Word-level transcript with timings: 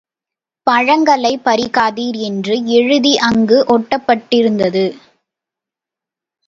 பழங்களைப் 0.67 1.43
பறிக்காதீர் 1.45 2.17
என்று 2.21 2.65
எழுதி 2.65 3.17
அங்கு 3.17 3.65
ஒட்டப்பட்டிருந்தது. 3.67 4.85